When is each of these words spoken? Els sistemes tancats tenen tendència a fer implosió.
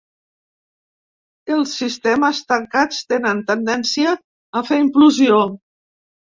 Els 1.57 1.73
sistemes 1.81 2.41
tancats 2.53 3.03
tenen 3.13 3.45
tendència 3.53 4.17
a 4.63 4.67
fer 4.73 4.83
implosió. 4.89 5.41